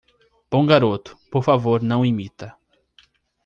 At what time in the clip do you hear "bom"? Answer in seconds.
0.49-0.65